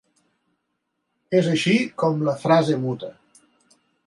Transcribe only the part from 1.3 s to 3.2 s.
És així com la frase muta.